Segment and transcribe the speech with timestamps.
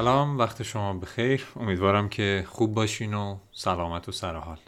[0.00, 1.46] سلام وقت شما بخیر.
[1.56, 4.58] امیدوارم که خوب باشین و سلامت و سرحال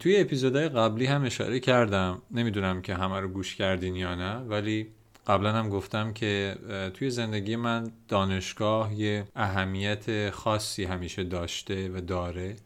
[0.00, 2.22] توی اپیزودهای قبلی هم اشاره کردم.
[2.30, 4.86] نمی‌دونم که همه رو گوش کردین یا نه ولی
[5.26, 6.56] قبلا هم گفتم که
[6.94, 12.56] توی زندگی من دانشگاه یه اهمیت خاصی همیشه داشته و داره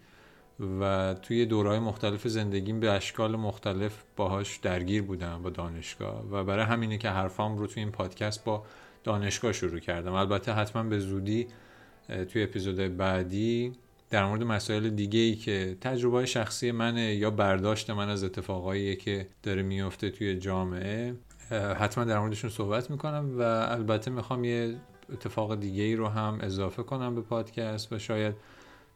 [0.81, 6.65] و توی دورهای مختلف زندگیم به اشکال مختلف باهاش درگیر بودم با دانشگاه و برای
[6.65, 8.65] همینه که حرفام رو توی این پادکست با
[9.05, 10.13] دانشگاه شروع کردم.
[10.13, 11.47] البته حتما به زودی
[12.33, 13.73] توی اپیزود بعدی
[14.11, 19.27] در مورد مسائل دیگه ای که تجربه شخصی منه یا برداشت من از اتفاقایی که
[19.43, 21.15] داره میفته توی جامعه
[21.51, 24.75] حتما در موردشون صحبت می‌کنم و البته می‌خوام یه
[25.13, 28.35] اتفاق دیگه ای رو هم اضافه کنم به پادکست و شاید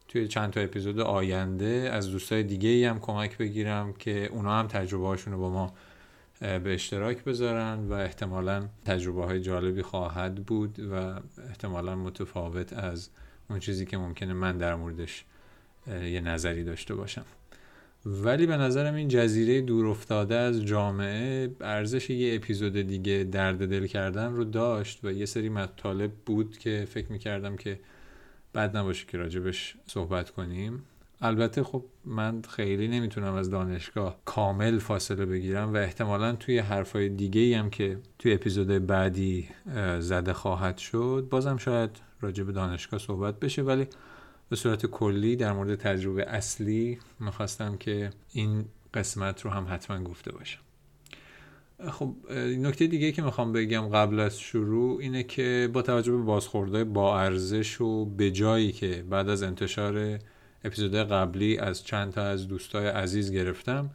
[0.08, 4.66] توی چند تا اپیزود آینده از دوستای دیگه ای هم کمک بگیرم که اونا هم
[4.66, 5.72] تجربه رو با ما
[6.40, 13.10] به اشتراک بذارن و احتمالا تجربه های جالبی خواهد بود و احتمالا متفاوت از
[13.50, 15.24] اون چیزی که ممکنه من در موردش
[15.86, 17.24] یه نظری داشته باشم.
[18.06, 23.86] ولی به نظرم این جزیره دور افتاده از جامعه ارزش یه اپیزود دیگه درد دل
[23.86, 27.80] کردن رو داشت و یه سری مطالب بود که فکر می‌کردم که
[28.54, 30.82] بد نباشه که راجبش صحبت کنیم.
[31.20, 37.58] البته خب من خیلی نمی‌تونم از دانشگاه کامل فاصله بگیرم و احتمالا توی حرفای دیگه
[37.58, 39.48] هم که توی اپیزود بعدی
[39.98, 41.90] زده خواهد شد بازم شاید
[42.20, 43.62] راجع به دانشگاه صحبت بشه.
[43.62, 43.86] ولی
[44.48, 50.32] به صورت کلی در مورد تجربه اصلی می‌خواستم که این قسمت رو هم حتما گفته
[50.32, 50.60] باشم.
[51.90, 52.14] خب
[52.58, 57.20] نکته دیگه که می‌خوام بگم قبل از شروع اینه که با توجه به بازخورده با
[57.20, 60.18] ارزش و به جایی که بعد از انتشار
[60.66, 63.90] اپیزود قبلی از چند تا از دوستای عزیز گرفتم.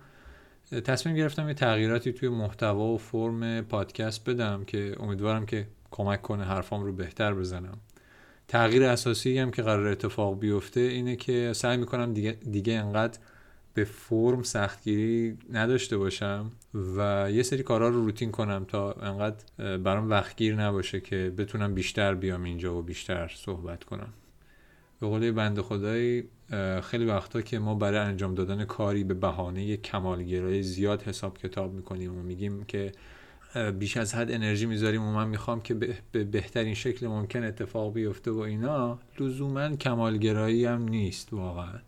[0.85, 6.43] تصمیم گرفتم یه تغییراتی توی محتوا و فرم پادکست بدم که امیدوارم که کمک کنه
[6.43, 7.77] حرفام رو بهتر بزنم.
[8.47, 13.19] تغییر اساسی هم که قرار اتفاق بیفته اینه که سعی می‌کنم دیگه, دیگه انقدر
[13.73, 16.51] به فرم سختگیری نداشته باشم
[16.97, 22.15] و یه سری کارها رو روتین کنم تا انقدر برام وقتگیر نباشه که بتونم بیشتر
[22.15, 24.13] بیام اینجا و بیشتر صحبت کنم.
[25.01, 26.23] به قول بند خدایی
[26.83, 32.17] خیلی وقتا که ما برای انجام دادن کاری به بهانه کمالگرایی زیاد حساب کتاب می‌کنیم
[32.17, 32.91] و میگیم که
[33.79, 35.73] بیش از حد انرژی می‌ذاریم و من می‌خوام که
[36.11, 41.79] به بهترین شکل ممکن اتفاق بیفته و اینا لزوما کمالگرایی هم نیست واقعا.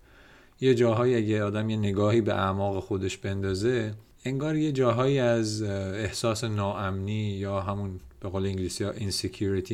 [0.62, 3.94] یه جاهایی اگه آدم یه نگاهی به اعماق خودش بندازه
[4.26, 8.94] انگار یه جاهایی از احساس ناامنی یا همون به قول انگلیسی ها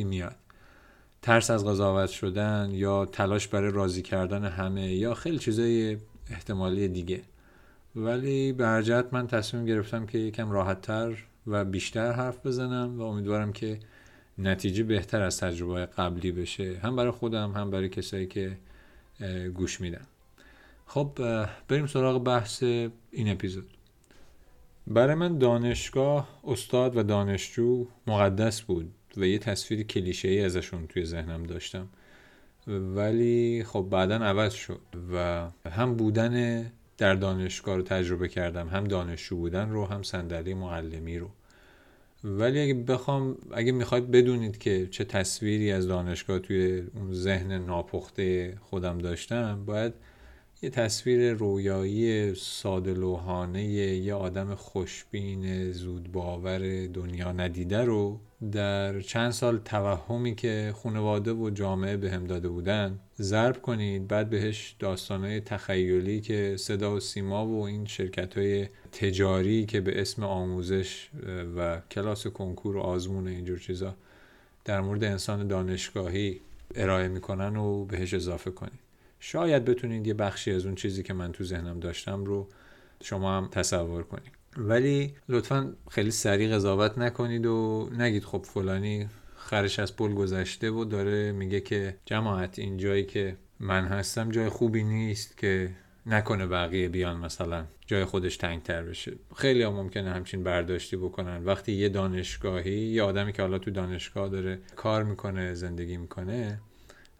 [0.04, 0.36] میاد.
[1.22, 5.96] ترس از قضاوت شدن یا تلاش برای راضی کردن همه یا خیلی چیزای
[6.30, 7.22] احتمالی دیگه.
[7.96, 13.78] ولی به من تصمیم گرفتم که یکم راحتتر و بیشتر حرف بزنم و امیدوارم که
[14.38, 16.78] نتیجه بهتر از تجربه قبلی بشه.
[16.82, 18.56] هم برای خودم هم برای کسایی که
[19.54, 20.06] گوش میدن.
[20.86, 21.10] خب
[21.68, 22.92] بریم سراغ بحث این
[23.30, 23.70] اپیزود.
[24.86, 28.92] برای من دانشگاه استاد و دانشجو مقدس بود.
[29.16, 31.88] و یه تصویر کلیشه ای ازشون توی ذهنم داشتم.
[32.66, 34.80] ولی خب بعدا عوض شد
[35.12, 36.66] و هم بودن
[36.98, 41.30] در دانشگاه رو تجربه کردم هم دانشجو بودن رو هم صندلی معلمی رو.
[42.24, 48.58] ولی اگه بخوام اگه می‌خواید بدونید که چه تصویری از دانشگاه توی اون ذهن ناپخته
[48.60, 49.92] خودم داشتم باید
[50.62, 52.94] یه تصویر رویایی ساده
[53.62, 58.20] یه آدم خوشبین زود باور دنیا ندیده رو
[58.52, 64.30] در چند سال توهمی که خانواده و جامعه به هم داده بودن ضرب کنید بعد
[64.30, 70.24] بهش داستانهای تخیلی که صدا و سیما و این شرکت های تجاری که به اسم
[70.24, 71.08] آموزش
[71.56, 73.94] و کلاس کنکور و آزمون اینجور چیزا
[74.64, 76.40] در مورد انسان دانشگاهی
[76.74, 78.80] ارائه می‌کنن و بهش اضافه کنید.
[79.20, 82.48] شاید بتونید یه بخشی از اون چیزی که من تو ذهنم داشتم رو
[83.02, 84.39] شما هم تصور کنید.
[84.56, 90.84] ولی لطفا خیلی سریع قضاوت نکنید و نگید خب فلانی خرش از پل گذشته و
[90.84, 95.70] داره میگه که جماعت این جایی که من هستم جای خوبی نیست که
[96.06, 99.12] نکنه بقیه بیان مثلا جای خودش تنگتر بشه.
[99.36, 101.44] خیلی هم ممکنه همچین برداشتی بکنن.
[101.44, 106.60] وقتی یه دانشگاهی یه آدمی که حالا تو دانشگاه داره کار می‌کنه زندگی می‌کنه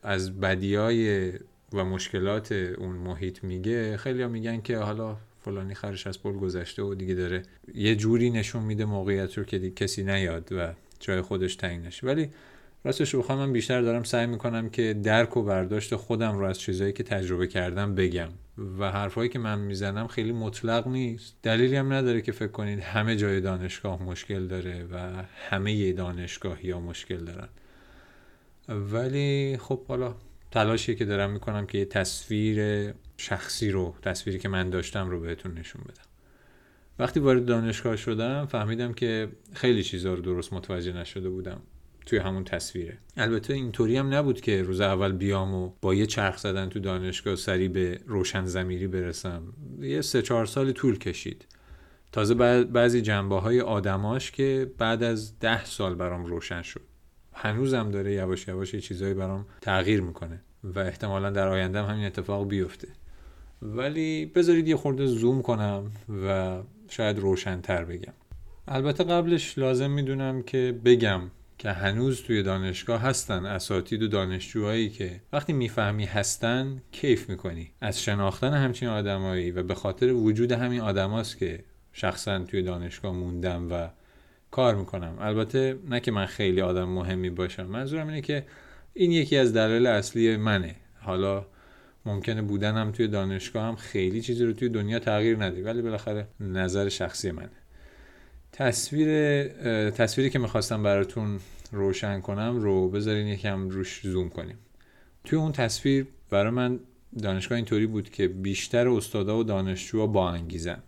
[0.03, 1.33] از بدیای
[1.73, 6.95] و مشکلات اون محیط میگه خیلی میگن که حالا فلانی خرش از پل گذشته و
[6.95, 7.43] دیگه داره
[7.75, 12.07] یه جوری نشون میده موقعیت رو که کسی نیاد و جای خودش تعیین نشه.
[12.07, 12.31] ولی
[12.85, 16.93] راستش رو من بیشتر دارم سعی می‌کنم که درک و برداشت خودم رو از چیزهایی
[16.93, 18.29] که تجربه کردم بگم.
[18.79, 21.37] و حرفایی که من می‌زنم خیلی مطلق نیست.
[21.43, 26.81] دلیلی هم نداره که فکر کنید همه جای دانشگاه مشکل داره و همه دانشگاهی ها
[26.81, 27.49] مشکل دارن.
[28.69, 30.15] ولی خب حالا
[30.51, 35.55] تلاشی که دارم می‌کنم که یه تصویر شخصی رو تصویری که من داشتم رو بهتون
[35.59, 36.05] نشون بدم.
[36.99, 41.61] وقتی وارد دانشگاه شدم فهمیدم که خیلی چیزها رو درست متوجه نشده بودم
[42.07, 42.99] توی همون تصویره.
[43.17, 47.37] البته اینطوری هم نبود که روز اول بیام و با یه چرخ زدن تو دانشگاه
[47.37, 49.43] سری به روشن زمیری برسم.
[49.81, 51.47] یه سه چهار سال طول کشید.
[52.13, 56.90] تازه بعضی جنبه های آدماش که بعد از ده سال برام روشن شد.
[57.43, 62.49] هنوزم داره یواش یواش یه چیزایی برام تغییر می‌کنه و احتمالا در آینده همین اتفاق
[62.49, 62.89] بیفته.
[63.63, 65.91] ولی بذارید یه خورده زوم کنم
[66.25, 66.59] و
[66.89, 68.13] شاید روشنتر بگم.
[68.69, 71.21] البته قبلش لازم می‌دونم که بگم
[71.59, 77.71] که هنوز توی دانشگاه هستن اساتید و دانشجوهایی که وقتی می‌فهمی هستن کیف می‌کنی.
[77.81, 83.73] از شناختن همچین آدمایی و به خاطر وجود همین آدماست که شخصا توی دانشگاه موندم
[83.73, 83.89] و
[84.51, 85.17] کار می‌کنم.
[85.21, 87.67] البته نه که من خیلی آدم مهمی باشم.
[87.67, 88.47] منظورم اینه که
[88.95, 90.75] این یکی از دلایل اصلی منه.
[91.01, 91.47] حالا
[92.07, 96.89] ممکنه بودنم توی دانشگاه هم خیلی چیزی رو توی دنیا تغییر نده ولی بالاخره نظر
[96.89, 97.51] شخصی منه.
[98.53, 99.09] تصویر
[99.91, 101.41] تصویری که می‌خواستم براتون
[101.73, 104.59] روشن کنم رو بذارین یکم روش زوم کنیم.
[105.25, 106.81] توی اون تصویر برای من
[107.23, 110.83] دانشگاه اینطوری بود که بیشتر استادا و دانشجوها با انگیزن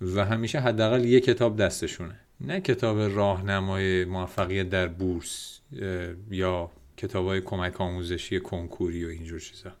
[0.00, 2.14] و همیشه حداقل یه کتاب دستشونه.
[2.46, 5.60] نه کتاب راهنمای موفقیت در بورس
[6.30, 9.72] یا کتاب های کمک آموزشی کنکوری و اینجور چیزا.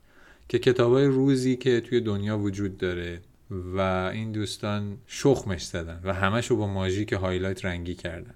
[0.48, 3.20] که کتاب های روزی که توی دنیا وجود داره
[3.50, 3.80] و
[4.12, 8.34] این دوستان شخمش زدن و همش رو با ماژیک highlight رنگی کردن.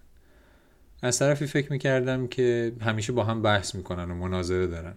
[1.02, 4.94] از طرفی فکر می‌کردم که همیشه با هم بحث می‌کنن و مناظره دارن.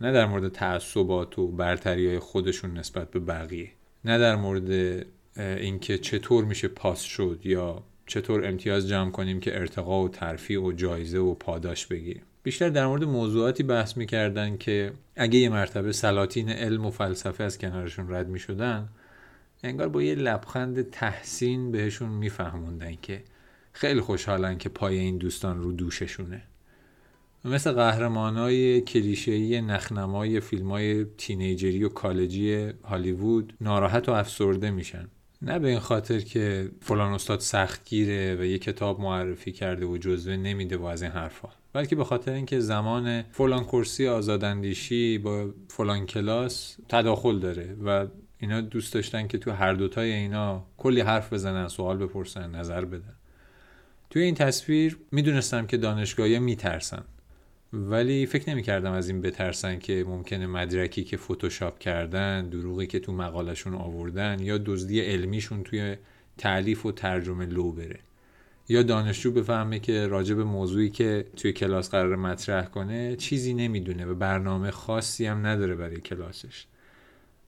[0.00, 3.70] نه در مورد تعصبات و برتری های خودشون نسبت به بقیه.
[4.04, 5.02] نه در مورد
[5.36, 10.72] اینکه چطور میشه پاس شد یا چطور امتیاز جمع کنیم که ارتقا و ترفیع و
[10.72, 12.22] جایزه و پاداش بگیریم.
[12.42, 17.58] بیشتر در مورد موضوعاتی بحث می‌کردن که اگه یه مرتبه سلاطین علم و فلسفه از
[17.58, 18.88] کنارشون رد می‌شدن
[19.62, 23.22] انگار با یه لبخند تحسین بهشون میفهموندن که
[23.72, 26.42] خیلی خوشحالن که پای این دوستان رو دوششونه.
[27.44, 35.08] مثل قهرمانای کلیشه‌ای نخنمای فیلم های تینیجری و کالجی هالیوود ناراحت و افسرده میشن.
[35.42, 40.36] نه به این خاطر که فلان استاد سختگیره و یه کتاب معرفی کرده و جزوه
[40.36, 41.48] نمیده و از این حرفا.
[41.72, 48.06] بلکه به خاطر اینکه زمان فلان کرسی آزاداندیشی با فلان کلاس تداخل داره و
[48.38, 53.14] اینا دوست داشتن که تو هر دوتای اینا کلی حرف بزنن سوال بپرسن نظر بدن.
[54.10, 57.04] توی این تصویر می‌دونستم که دانشگاهی میترسن.
[57.72, 63.00] ولی فکر نمی کردم از این بترسن که ممکنه مدرکی که فتوشاپ کردن دروغی که
[63.00, 65.96] تو مقالشون آوردن یا دزدی علمیشون توی
[66.38, 67.98] تعلیف و ترجمه لو بره.
[68.68, 74.06] یا دانشجو بفهمه که راجع به موضوعی که توی کلاس قرار مطرح کنه چیزی نمی‌دونه
[74.06, 76.66] و برنامه خاصی هم نداره برای کلاسش.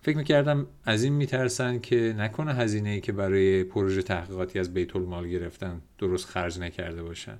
[0.02, 4.96] فکر می‌کردم از این میترسن که نکنه هزینه ای که برای پروژه تحقیقاتی از بیت
[4.96, 7.38] المال گرفتن درست خرج نکرده باشن.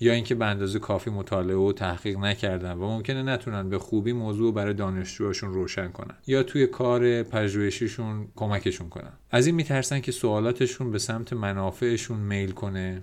[0.00, 4.54] یا اینکه به اندازه کافی مطالعه و تحقیق نکردن و ممکنه نتونن به خوبی موضوع
[4.54, 6.14] برای دانشجوهاشون روشن کنن.
[6.26, 9.12] یا توی کار پژوهشیشون کمکشون کنن.
[9.30, 13.02] از این میترسن که سوالاتشون به سمت منافعشون میل کنه.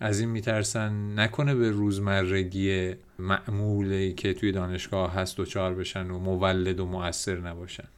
[0.00, 6.18] از این میترسن نکنه به روزمرگی معمولی که توی دانشگاه هست و چار بشن و
[6.18, 7.88] مولد و مؤثر نباشن.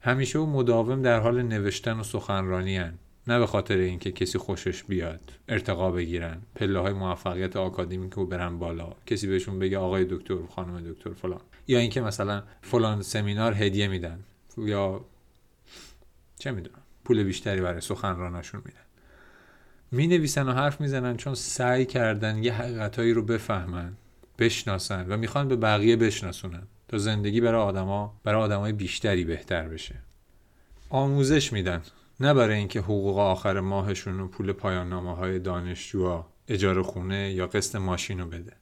[0.00, 2.94] همیشه و مداوم در حال نوشتن و سخنرانی هن.
[3.26, 6.42] نه به خاطر اینکه کسی خوشش بیاد ارتقا بگیرن.
[6.54, 8.92] پله های موفقیت آکادمیک رو برن بالا.
[9.06, 11.40] کسی بهشون بگه آقای دکتر خانم دکتر فلان.
[11.68, 14.24] یا اینکه مثلا فلان سمینار هدیه میدن.
[14.58, 15.04] یا
[16.38, 18.78] چه می‌دونم پول بیشتری برای سخنراناشون میدن.
[19.90, 23.92] می نویسن و حرف می‌زنن چون سعی کردن یه حقیقتهایی رو بفهمن
[24.38, 29.94] بشناسن و می‌خوان به بقیه بشناسونن تا زندگی برای آدما برای آدمای بیشتری بهتر بشه.
[30.90, 31.82] آموزش میدن.
[32.22, 37.46] نه برای اینکه حقوق آخر ماهشون و پول پایان نامه های دانشجوها اجاره خونه یا
[37.46, 38.52] قسط ماشین رو بده.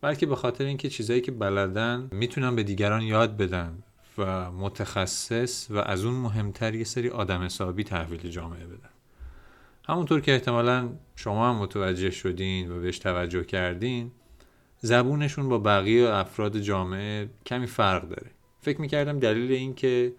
[0.00, 3.82] بلکه به خاطر اینکه چیزایی که بلدن می‌تونن به دیگران یاد بدن
[4.18, 8.90] و متخصص و از اون مهمتر یه سری آدم حسابی تحویل جامعه بدن.
[9.88, 14.10] همونطور که احتمالا شما هم متوجه شدین و بهش توجه کردین
[14.80, 18.30] زبونشون با بقیه افراد جامعه کمی فرق داره.
[18.60, 20.12] فکر می‌کردم دلیل این که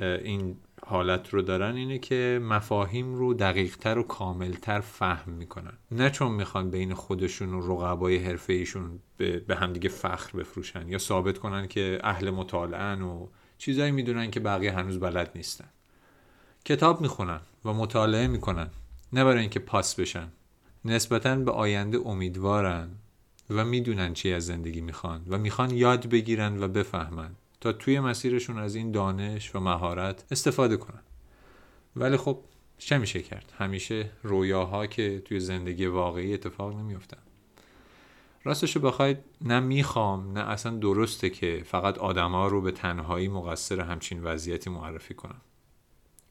[0.00, 0.56] این
[0.86, 5.72] حالت رو دارن اینه که مفاهیم رو دقیقتر و کاملتر فهم می‌کنن.
[5.90, 11.38] نه چون می‌خوان بین خودشون و رقبای حرفه ایشون به همدیگه فخر بفروشن یا ثابت
[11.38, 13.26] کنن که اهل مطالعن و
[13.58, 15.68] چیزایی می‌دونن که بقیه هنوز بلد نیستن.
[16.64, 18.70] کتاب می‌خونن و مطالعه می‌کنن
[19.12, 20.28] نه برای اینکه پاس بشن.
[20.84, 22.88] نسبتا به آینده امیدوارن
[23.50, 27.30] و می‌دونن چی از زندگی می‌خوان و می‌خوان یاد بگیرن و بفهمن.
[27.60, 31.02] تا توی مسیرشون از این دانش و مهارت استفاده کنن.
[31.96, 32.38] ولی خب
[32.78, 37.18] چه میشه کرد؟ همیشه رویاها که توی زندگی واقعی اتفاق نمیفتن
[38.44, 44.22] راستشو بخواید نه می‌خوام نه اصلا درسته که فقط آدما رو به تنهایی مقصر همچین
[44.22, 45.40] وضعیتی معرفی کنم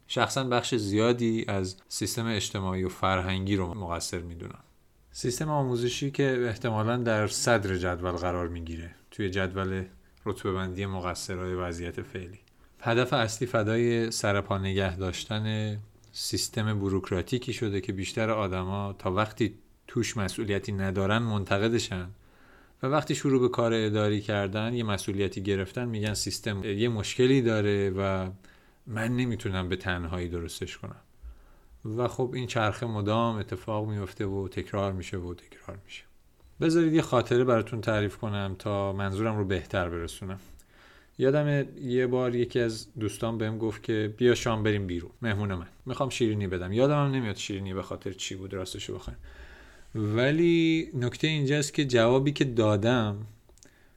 [0.07, 4.63] شخصا بخش زیادی از سیستم اجتماعی و فرهنگی رو مقصر می‌دونم.
[5.11, 8.95] سیستم آموزشی که احتمالا در صدر جدول قرار می‌گیره.
[9.11, 9.83] توی جدول
[10.25, 12.39] رتبه بندی مقصرهای وضعیت فعلی.
[12.79, 15.77] هدف اصلی فدای سرپا نگه داشتن
[16.11, 19.55] سیستم بروکراتیکی شده که بیشتر آدما تا وقتی
[19.87, 22.09] توش مسئولیتی ندارن منتقدشن
[22.83, 27.89] و وقتی شروع به کار اداری کردن یه مسئولیتی گرفتن میگن سیستم یه مشکلی داره
[27.89, 28.29] و
[28.87, 31.01] من نمی‌تونم به تنهایی درستش کنم.
[31.85, 36.08] و خب این چرخه مدام اتفاق میفته و تکرار میشه و تکرار میشه.
[36.61, 40.39] بذارید یه خاطره براتون تعریف کنم تا منظورم رو بهتر برسونم
[41.17, 45.11] یادم یه بار یکی از دوستان بهم گفت که بیا شام بریم بیرون.
[45.21, 45.67] مهمون من.
[45.85, 46.73] می‌خوام شیرینی بدم.
[46.73, 49.17] یادم هم نمیاد شیرینی به خاطر چی بود راستشو بخواین
[49.95, 53.25] ولی نکته اینجاست که جوابی که دادم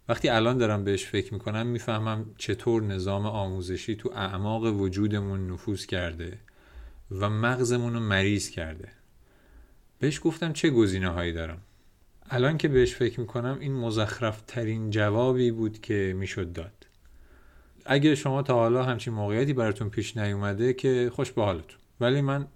[0.09, 6.39] وقتی الان دارم بهش فکر می‌کنم می‌فهمم چطور نظام آموزشی تو اعماق وجودمون نفوذ کرده
[7.11, 8.89] و مغزمون رو مریض کرده.
[9.99, 11.59] بهش گفتم چه گزینه هایی دارم؟
[12.31, 16.87] الان که بهش فکر می‌کنم این مزخرف ترین جوابی بود که می‌شد داد.
[17.87, 21.79] اگه شما تا حالا همچین موقعیتی براتون پیش نیومده که خوش به حالتون.
[22.01, 22.47] ولی من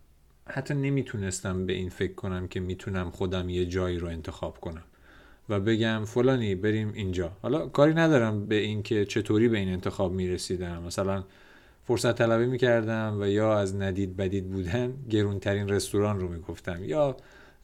[0.47, 4.85] حتی نمی‌تونستم به این فکر کنم که می‌تونم خودم یه جایی رو انتخاب کنم
[5.49, 7.33] و بگم فلانی بریم اینجا.
[7.43, 10.83] حالا کاری ندارم به این که چطوری به این انتخاب می‌رسیدم.
[10.83, 11.25] مثلا
[11.85, 17.17] فرصت طلبی می‌کردم و یا از ندید بدید بودن گرونترین رستوران رو می‌گفتم یا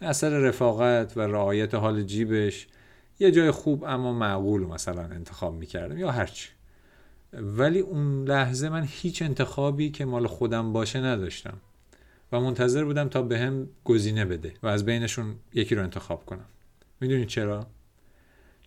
[0.02, 2.66] اثر رفاقت و رعایت حال جیبش
[3.20, 6.48] یه جای خوب اما معقول مثلا انتخاب می‌کردم یا هرچی
[7.32, 11.56] ولی اون لحظه من هیچ انتخابی که مال خودم باشه نداشتم
[12.32, 16.44] و منتظر بودم تا به هم گزینه بده و از بینشون یکی رو انتخاب کنم
[17.00, 17.66] می‌دونید چرا؟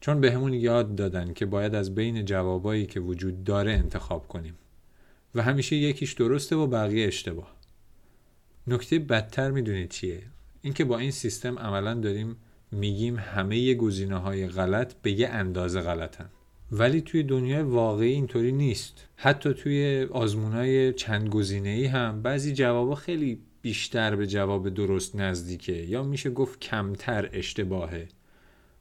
[0.01, 4.55] چون به همون یاد دادن که باید از بین جوابایی که وجود داره انتخاب کنیم
[5.35, 7.55] و همیشه یکیش درسته و بقیه اشتباه
[8.67, 10.23] نکته بدتر می‌دونید چیه؟
[10.65, 12.35] اینکه با این سیستم عملا داریم
[12.71, 16.29] میگیم همه گزینه های غلط به یه اندازه غلطن.
[16.71, 19.07] ولی توی دنیای واقعی اینطوری نیست.
[19.15, 25.73] حتی توی آزمونای چند گزینه ای هم بعضی جوابا خیلی بیشتر به جواب درست نزدیکه
[25.73, 28.07] یا میشه گفت کمتر اشتباهه.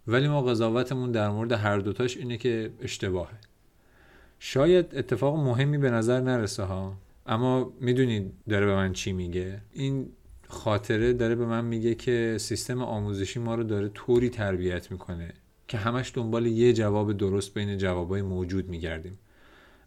[0.06, 3.38] ولی ما قضاوتمون در مورد هر دوتاش اینه که اشتباهه.
[4.38, 9.60] شاید اتفاق مهمی به نظر نرسه ها اما می‌دونید داره به من چی میگه.
[9.72, 10.08] این
[10.54, 15.32] خاطره داره به من میگه که سیستم آموزشی ما رو داره طوری تربیت می‌کنه
[15.68, 19.18] که همش دنبال یه جواب درست بین جوابای موجود میگردیم.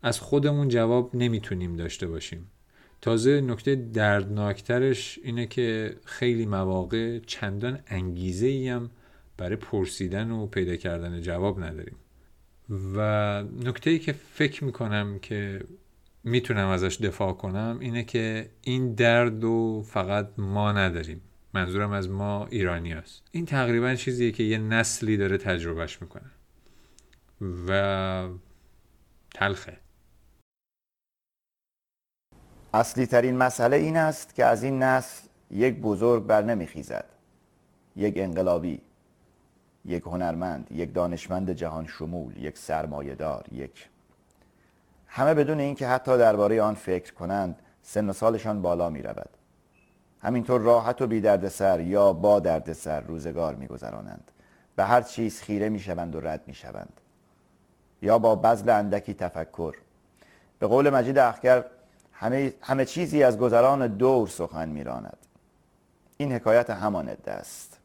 [0.01, 2.51] از خودمون جواب نمی‌تونیم داشته باشیم.
[3.01, 8.89] تازه نکته دردناکترش اینه که خیلی مواقع چندان انگیزه ای هم
[9.38, 11.95] برای پرسیدن و پیدا کردن جواب نداریم.
[12.95, 13.00] و
[13.63, 15.62] نکته ای که فکر می‌کنم که
[16.27, 21.22] می‌تونم ازش دفاع کنم اینه که این درد و فقط ما نداریم.
[21.53, 23.24] منظورم از ما ایرانی هست.
[23.31, 26.31] این تقریبا چیزیه که یه نسلی داره تجربهش می‌کنه.
[27.67, 28.29] و
[29.34, 29.77] تلخه.
[32.74, 37.05] اصلی ترین مسئله این است که از این نسل یک بزرگ بر نمیخیزد.
[37.96, 38.81] یک انقلابی
[39.86, 43.89] یک هنرمند یک دانشمند جهان شمول یک سرمایهدار یک
[45.17, 49.29] همه بدون اینکه حتی درباره آن فکر کنند سن و سالشان بالا می رود
[50.21, 54.31] همینطور راحت و بی سر یا با دردسر روزگار می گذرانند
[54.75, 57.01] به هر چیز خیره می شوند و رد می شوند
[58.01, 59.75] یا با بزل اندکی تفکر.
[60.59, 61.65] به قول مجید اخگر
[62.13, 65.17] همه, همه چیزی از گذران دور سخن میراند.
[66.17, 67.77] این حکایت همان عده است.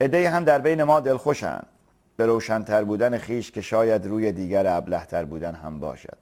[0.00, 1.66] عده هم در بین ما دلخوشند.
[2.16, 6.18] به روشنتر بودن خیش که شاید روی دیگر ابلهتر بودن هم باشد.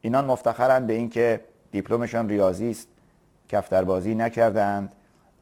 [0.00, 2.88] اینان مفتخرند به اینکه دیپلمشان ریاضی است
[3.48, 4.92] کفتربازی نکردند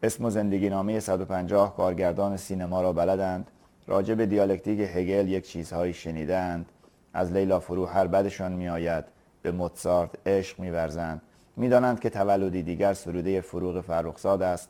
[0.02, 3.50] اسم و زندگی نامه 150 کارگردان سینما را بلدند
[3.86, 6.66] راجع به دیالکتیک هگل یک چیزهایی شنیدند
[7.14, 9.04] از لیلا فروهر بدشان میآید
[9.42, 11.22] به موتسارت عشق میورزند.
[11.56, 14.68] می‌دانند که تولدی دیگر سروده فروغ فرخزاد است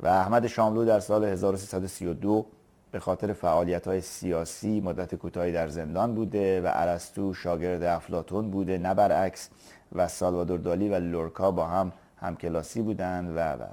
[0.00, 2.46] و احمد شاملو در سال 1332
[2.92, 8.78] به خاطر فعالیت های سیاسی مدت کوتاهی در زندان بوده و ارسطو شاگرد افلاتون بوده
[8.78, 9.50] نه برعکس
[9.92, 13.66] و سالوادور دالی و لورکا با هم همکلاسی بودند و و.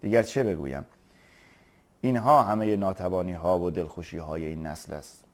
[0.00, 0.84] دیگر چه بگویم؟
[2.00, 5.24] اینها همه ناتوانی ها و دلخوشی های این نسل است.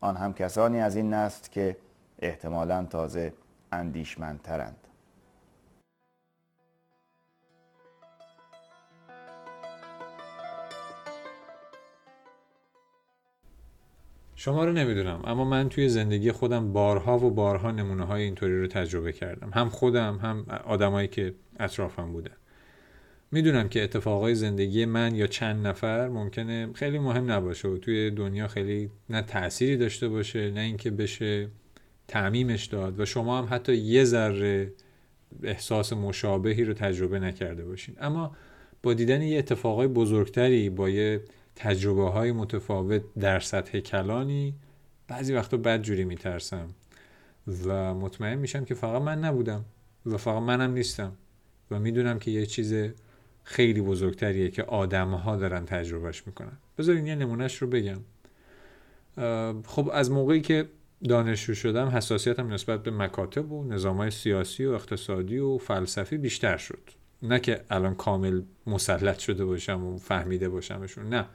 [0.00, 1.76] آن هم کسانی از این نسل که
[2.18, 3.32] احتمالا تازه
[3.72, 4.81] اندیشمندترند.
[14.44, 18.66] شما رو نمی‌دونم اما من توی زندگی خودم بارها و بارها نمونه های اینطوری رو
[18.66, 19.50] تجربه کردم.
[19.54, 22.34] هم خودم هم آدمایی که اطرافم بودن.
[23.32, 28.48] می‌دونم که اتفاقای زندگی من یا چند نفر ممکنه خیلی مهم نباشه و توی دنیا
[28.48, 31.48] خیلی نه تأثیری داشته باشه نه اینکه بشه
[32.08, 34.72] تعمیمش داد و شما هم حتی یه ذره
[35.42, 37.96] احساس مشابهی رو تجربه نکرده باشین.
[38.00, 38.36] اما
[38.82, 41.20] با دیدن یه اتفاقای بزرگتری با یه
[41.56, 44.54] تجربه های متفاوت در سطح کلانی
[45.08, 46.68] بعضی وقتا بد جوری میترسم
[47.66, 49.64] و مطمئن میشم که فقط من نبودم
[50.06, 51.12] و فقط منم نیستم
[51.70, 52.74] و می‌دونم که یه چیز
[53.44, 56.58] خیلی بزرگتریه که آدم ها دارن تجربهش می‌کنن.
[56.78, 58.00] بذارین یه نمونهش رو بگم.
[59.66, 60.68] خب از موقعی که
[61.08, 67.01] دانشجو شدم حساسیتم نسبت به مکاتب و نظام سیاسی و اقتصادی و فلسفی بیشتر شد.
[67.22, 71.26] نه که الان کامل مسلط شده باشم و فهمیده باشمشون نه.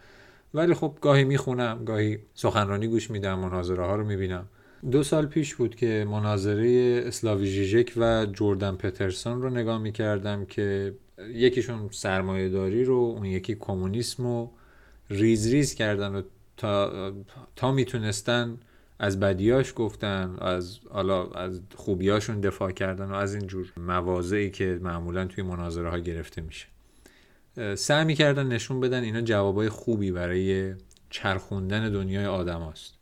[0.53, 4.47] ولی خب گاهی می‌خونم گاهی سخنرانی گوش میدم مناظره ها رو می‌بینم.
[4.91, 10.93] دو سال پیش بود که مناظره اسلاوی ژیژک و جوردن پترسون رو نگاه می‌کردم که
[11.33, 14.51] یکیشون سرمایه داری رو اون یکی کمونیسم رو
[15.09, 16.21] ریز ریز کردن و
[16.57, 17.13] تا,
[17.55, 18.57] تا می‌تونستن
[18.99, 24.79] از بدیاش گفتن از حالا از خوبیاشون دفاع کردن و از این جور مواضعی که
[24.81, 26.67] معمولا توی مناظره ها گرفته میشه.
[27.75, 30.73] سعی می‌کردن نشون بدن اینا جوابای خوبی برای
[31.09, 32.93] چرخوندن دنیای آدم است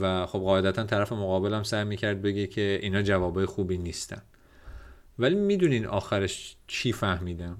[0.00, 4.22] و خب قاعدتا طرف مقابلم سعی می‌کرد بگه که اینا جوابای خوبی نیستن.
[5.18, 7.56] ولی می‌دونین آخرش چی فهمیدم؟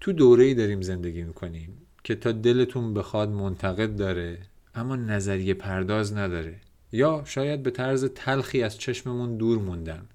[0.00, 4.38] تو دوره ای داریم زندگی می‌کنیم که تا دلتون بخواد منتقد داره
[4.76, 6.54] اما نظریه پرداز نداره.
[6.92, 10.06] یا شاید به طرز تلخی از چشممون دور موندن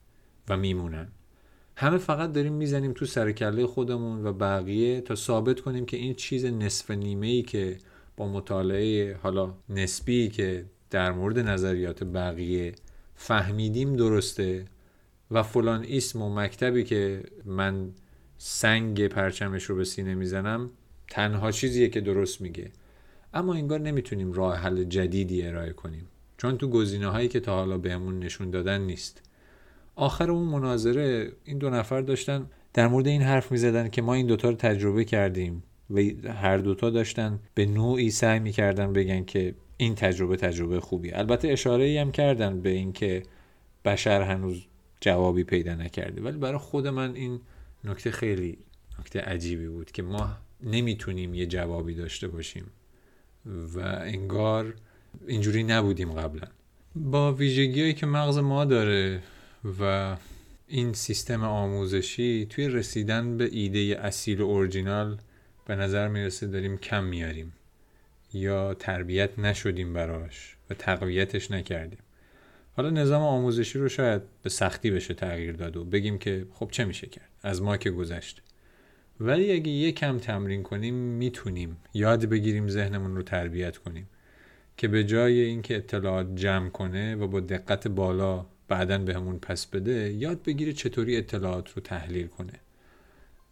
[0.49, 1.07] و میمونن.
[1.75, 6.45] همه فقط داریم می‌زنیم تو سرکله خودمون و بقیه تا ثابت کنیم که این چیز
[6.45, 7.77] نصف نیمه ای که
[8.17, 12.73] با مطالعه حالا نسبی که در مورد نظریات بقیه
[13.15, 14.65] فهمیدیم درسته
[15.31, 17.89] و فلان اسم و مکتبی که من
[18.37, 20.69] سنگ پرچمش رو به سینه می‌زنم
[21.09, 22.71] تنها چیزیه که درست میگه.
[23.33, 26.07] اما انگار نمی‌تونیم راه حل جدیدی ارائه کنیم.
[26.37, 29.21] چون تو گزینه هایی که تا حالا بهمون نشون دادن نیست.
[29.95, 34.27] آخر اون مناظره این دو نفر داشتن در مورد این حرف می‌زدن که ما این
[34.27, 35.99] دوتا رو تجربه کردیم و
[36.31, 41.11] هر دوتا داشتن به نوعی سعی می‌کردن بگن که این تجربه تجربه خوبی.
[41.11, 43.23] البته اشاره هم کردن به اینکه
[43.85, 44.65] بشر هنوز
[45.01, 46.21] جوابی پیدا نکرده.
[46.21, 47.39] ولی برای خود من این
[47.83, 48.57] نکته خیلی
[48.99, 50.29] نکته عجیبی بود که ما
[50.63, 52.65] نمی‌تونیم یه جوابی داشته باشیم.
[53.45, 54.73] و انگار
[55.27, 56.47] اینجوری نبودیم قبلا.
[56.95, 59.23] با ویژگیهایی که مغز ما داره
[59.79, 60.15] و
[60.67, 65.17] این سیستم آموزشی توی رسیدن به ایده اصیل و اورجینال
[65.65, 67.53] به نظر می‌رسه داریم کم میاریم
[68.33, 71.99] یا تربیت نشدیم براش و تقویتش نکردیم.
[72.75, 76.85] حالا نظام آموزشی رو شاید به سختی بشه تغییر داد و بگیم که خب چه
[76.85, 78.41] میشه کرد؟ از ما که گذشت.
[79.21, 81.77] ولی اگه یه کم تمرین کنیم می‌تونیم.
[81.93, 84.07] یاد بگیریم ذهنمون رو تربیت کنیم.
[84.77, 90.13] که به جای اینکه اطلاعات جمع کنه و با دقت بالا بعدا بهمون پس بده
[90.13, 92.53] یاد بگیره چطوری اطلاعات رو تحلیل کنه.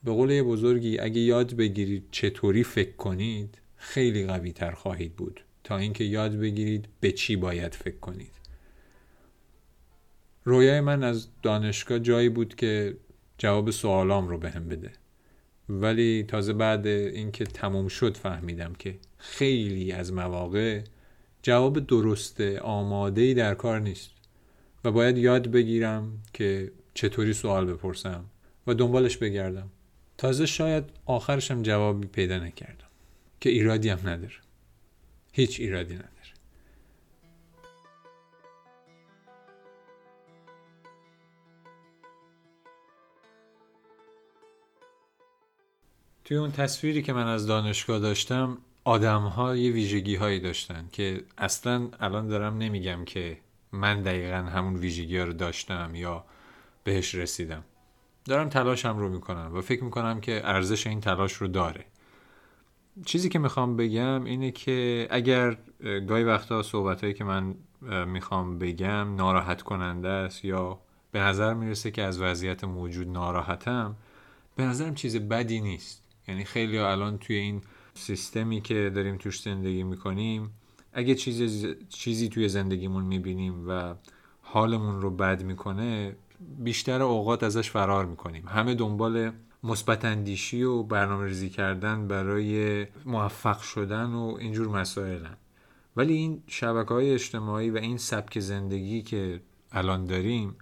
[0.04, 5.42] به قول بزرگی اگه یاد بگیرید چطوری فکر کنید خیلی قوی تر خواهید بود.
[5.64, 8.32] تا اینکه یاد بگیرید به چی باید فکر کنید.
[10.44, 12.98] رویای من از دانشگاه جایی بود که
[13.38, 14.92] جواب سوالام رو بهم به بده.
[15.70, 20.82] ولی تازه بعد اینکه تموم شد فهمیدم که خیلی از مواقع
[21.42, 24.12] جواب درست آماده در کار نیست
[24.84, 28.26] و باید یاد بگیرم که چطوری سوال بپرسم
[28.68, 29.70] و دنبالش بگردم.
[30.18, 32.88] تازه شاید آخرشم جوابی پیدا نکردم
[33.42, 34.34] که ایرادی هم نداره.
[35.32, 36.19] هیچ ایرادی نداره.
[46.30, 51.24] توی اون تصویری که من از دانشگاه داشتم آدم ها یه ویژگی هایی داشتن که
[51.38, 53.38] اصلا الان دارم نمیگم که
[53.72, 56.26] من دقیقا همون ویژگی ها رو داشتم یا
[56.84, 57.63] بهش رسیدم.
[58.26, 61.86] دارم تلاشم رو می‌کنم و فکر می‌کنم که ارزش این تلاش رو داره.
[63.06, 65.58] چیزی که می‌خوام بگم اینه که اگر
[66.08, 67.56] گاهی وقتا صحبت که من
[68.06, 70.80] می‌خوام بگم ناراحت کننده است یا
[71.12, 73.96] به نظر می‌رسه که از وضعیت موجود ناراحتم
[74.56, 76.09] به نظرم چیز بدی نیست.
[76.30, 77.62] یعنی خیلی الان توی این
[77.94, 80.50] سیستمی که داریم توش زندگی می‌کنیم
[80.94, 83.96] اگه چیزی, چیزی توی زندگیمون می‌بینیم و
[84.42, 86.15] حالمون رو بد می‌کنه
[86.60, 88.48] بیشتر اوقات ازش فرار می‌کنیم.
[88.48, 89.32] همه دنبال
[89.63, 95.38] مثبت اندیشی و برنامه ریزی کردن برای موفق شدن و اینجور مسائلن.
[95.96, 100.56] ولی این شبکه های اجتماعی و این سبک زندگی که الان داریم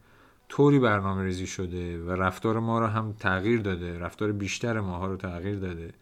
[0.49, 5.17] طوری برنامه ریزی شده و رفتار ما رو هم تغییر داده رفتار بیشتر ماها رو
[5.17, 5.93] تغییر داده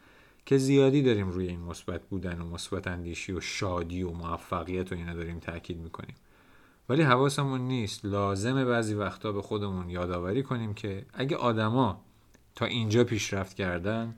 [0.46, 4.96] که زیادی داریم روی این مثبت بودن و مثبت اندیشی و شادی و موفقیت و
[4.96, 6.16] اینا داریم تاکید می‌کنیم.
[6.90, 8.06] ولی حواسمون نیست.
[8.06, 12.02] لازمه بعضی وقتا به خودمون یادآوری کنیم که اگه آدما
[12.56, 14.16] تا اینجا پیشرفت کردن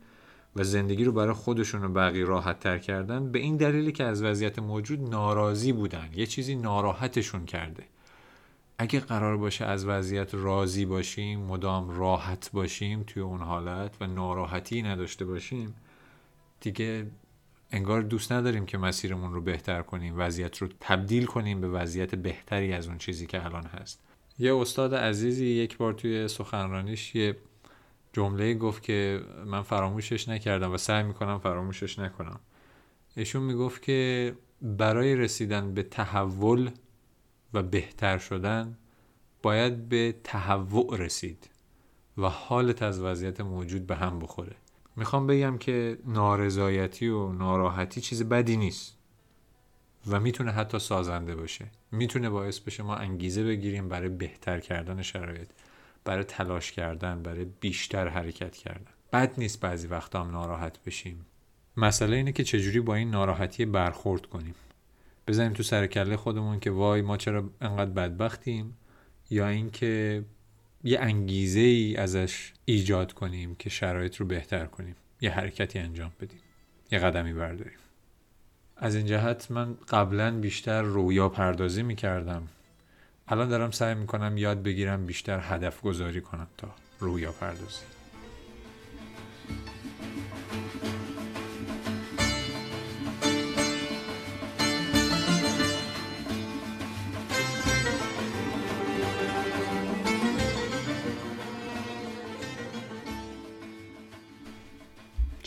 [0.55, 4.23] و زندگی رو برای خودشون و بقیه راحت تر کردن به این دلیلی که از
[4.23, 7.83] وضعیت موجود ناراضی بودن یه چیزی ناراحتشون کرده.
[8.79, 14.81] اگه قرار باشه از وضعیت راضی باشیم مدام راحت باشیم توی اون حالت و ناراحتی
[14.81, 15.75] نداشته باشیم
[16.61, 17.07] دیگه
[17.71, 22.73] انگار دوست نداریم که مسیرمون رو بهتر کنیم وضعیت رو تبدیل کنیم به وضعیت بهتری
[22.73, 23.99] از اون چیزی که الان هست.
[24.39, 27.37] یه استاد عزیزی یک بار توی سخنرانیش یه
[28.13, 32.39] جمله گفت که من فراموشش نکردم و سعی می‌کنم فراموشش نکنم.
[33.15, 36.69] ایشون می‌گفت که برای رسیدن به تحول
[37.53, 38.77] و بهتر شدن
[39.41, 41.49] باید به تهوع رسید
[42.17, 44.55] و حالت از وضعیت موجود به هم بخوره.
[44.95, 48.97] می‌خوام بگم که نارضایتی و ناراحتی چیز بدی نیست
[50.07, 51.65] و می‌تونه حتی سازنده باشه.
[51.91, 55.49] می‌تونه باعث بشه ما انگیزه بگیریم برای بهتر کردن شرایط
[56.05, 58.91] برای تلاش کردن برای بیشتر حرکت کردن.
[59.13, 61.25] بد نیست بعضی وقتا هم ناراحت بشیم.
[61.77, 64.55] مسئله اینه که چجوری با این ناراحتی برخورد کنیم.
[65.27, 68.77] بزنیم تو سر کله خودمون که وای ما چرا انقدر بدبختیم
[69.29, 70.23] یا اینکه
[70.83, 76.39] یه انگیزه ای ازش ایجاد کنیم که شرایط رو بهتر کنیم یه حرکتی انجام بدیم
[76.91, 77.77] یه قدمی برداریم.
[78.77, 82.47] از این جهت من قبلا بیشتر رویا پردازی می کردم
[83.27, 86.67] الان دارم سعی می کنم یاد بگیرم بیشتر هدف گذاری کنم تا
[86.99, 87.96] رویا پردازی.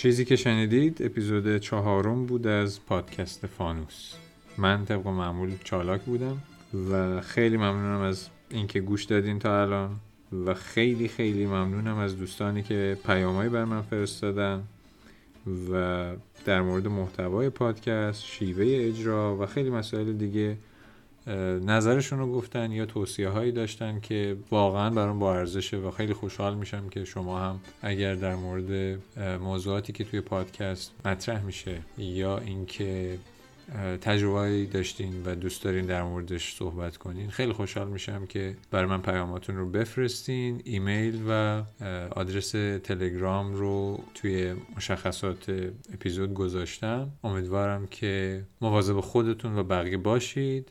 [0.01, 4.15] چیزی که شنیدید اپیزود چهارم بود از پادکست فانوس.
[4.59, 6.43] من طبق معمول چالاک بودم
[6.91, 9.97] و خیلی ممنونم از اینکه گوش دادین تا الان
[10.47, 14.63] و خیلی خیلی ممنونم از دوستانی که پیامایی بر من فرستادن
[15.73, 16.07] و
[16.45, 20.57] در مورد محتوای پادکست شیوه اجرا و خیلی مسائل دیگه
[21.67, 26.55] نظرشون رو گفتن یا توصیه هایی داشتن که واقعا برام با ارزشه و خیلی خوشحال
[26.55, 28.99] میشم که شما هم اگر در مورد
[29.41, 33.19] موضوعاتی که توی پادکست مطرح میشه یا اینکه
[34.01, 39.03] تجربه داشتین و دوست دارین در موردش صحبت کنین خیلی خوشحال میشم که برای من
[39.03, 40.63] پیاماتون رو بفرستین.
[40.65, 41.63] ایمیل و
[42.11, 42.51] آدرس
[42.83, 47.11] تلگرام رو توی مشخصات اپیزود گذاشتم.
[47.25, 50.71] امیدوارم که مواظب خودتون و بقیه باشید.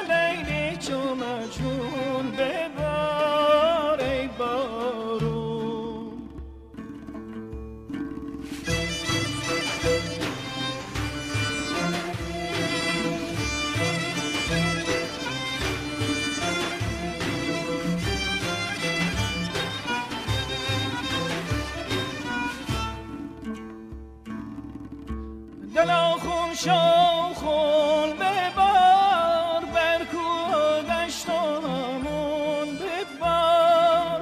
[26.69, 31.31] خون ببار بر کودش تو
[31.67, 34.21] همون ببار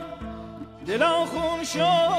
[0.87, 2.18] دلا خون شو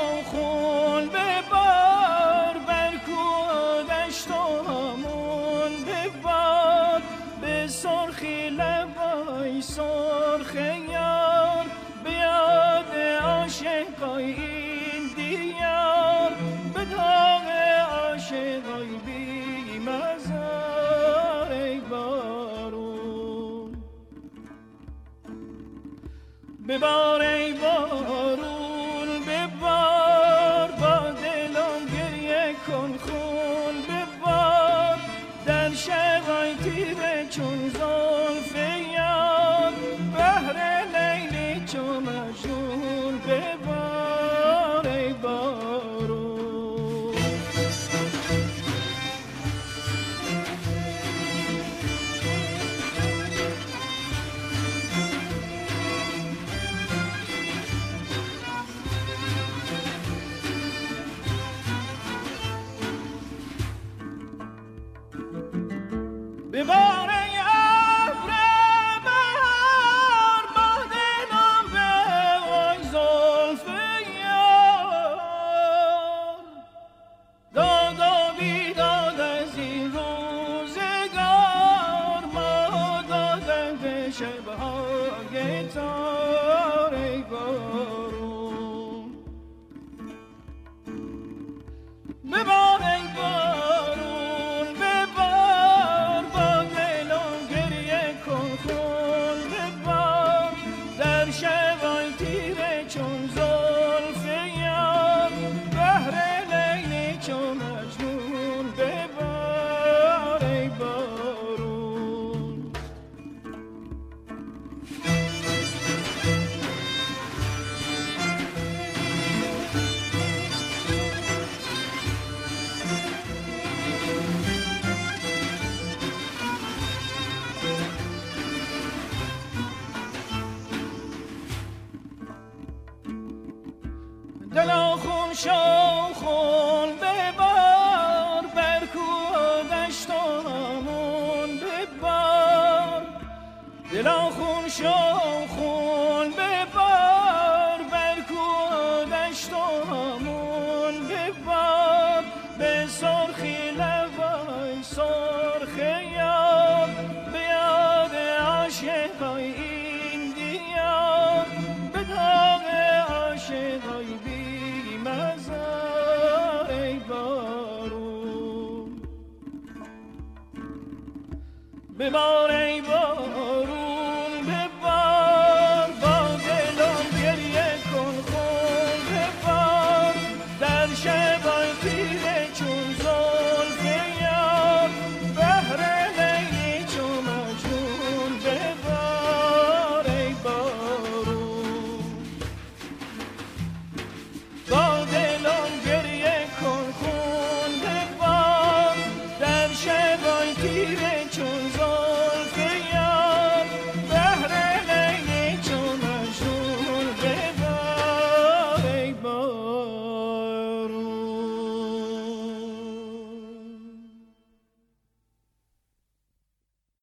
[172.01, 172.83] Bemoaning